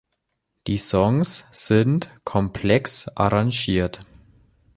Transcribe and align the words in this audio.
Die 0.65 0.79
Songs 0.79 1.45
sind 1.51 2.09
komplex 2.23 3.07
arrangiert. 3.09 3.99